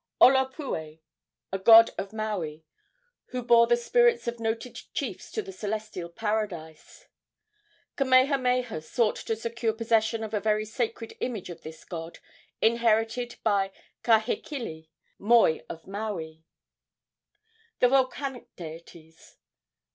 [0.19, 0.99] Olopue,
[1.53, 2.65] a god of Maui,
[3.27, 7.05] who bore the spirits of noted chiefs to the celestial paradise.
[7.97, 12.17] Kamehameha sought to secure possession of a very sacred image of this god,
[12.63, 13.71] inherited by
[14.03, 16.45] Kahekili, moi of Maui.
[17.77, 19.37] The Volcanic Deities.